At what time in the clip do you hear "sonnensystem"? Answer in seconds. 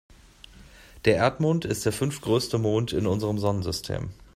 3.37-4.09